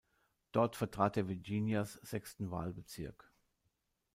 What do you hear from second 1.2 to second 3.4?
Virginias sechsten Wahlbezirk.